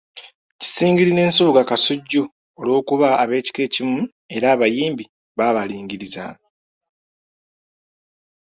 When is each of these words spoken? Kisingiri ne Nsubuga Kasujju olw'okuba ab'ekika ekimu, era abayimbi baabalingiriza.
Kisingiri 0.59 1.11
ne 1.13 1.23
Nsubuga 1.29 1.61
Kasujju 1.69 2.23
olw'okuba 2.59 3.07
ab'ekika 3.23 3.61
ekimu, 3.67 3.99
era 4.35 4.47
abayimbi 4.51 5.05
baabalingiriza. 5.37 6.25